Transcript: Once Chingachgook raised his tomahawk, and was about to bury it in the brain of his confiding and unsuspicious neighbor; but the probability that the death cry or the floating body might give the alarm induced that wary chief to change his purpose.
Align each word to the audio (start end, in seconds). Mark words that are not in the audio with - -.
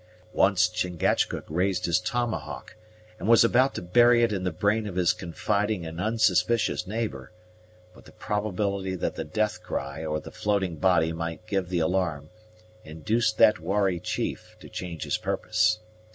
Once 0.33 0.67
Chingachgook 0.67 1.45
raised 1.47 1.85
his 1.85 1.99
tomahawk, 1.99 2.75
and 3.19 3.27
was 3.29 3.43
about 3.43 3.75
to 3.75 3.83
bury 3.83 4.23
it 4.23 4.33
in 4.33 4.43
the 4.43 4.51
brain 4.51 4.87
of 4.87 4.95
his 4.95 5.13
confiding 5.13 5.85
and 5.85 6.01
unsuspicious 6.01 6.87
neighbor; 6.87 7.31
but 7.93 8.05
the 8.05 8.11
probability 8.11 8.95
that 8.95 9.13
the 9.13 9.23
death 9.23 9.61
cry 9.61 10.03
or 10.03 10.19
the 10.19 10.31
floating 10.31 10.75
body 10.77 11.11
might 11.13 11.45
give 11.45 11.69
the 11.69 11.77
alarm 11.77 12.31
induced 12.83 13.37
that 13.37 13.59
wary 13.59 13.99
chief 13.99 14.55
to 14.59 14.67
change 14.67 15.03
his 15.03 15.17
purpose. 15.19 15.77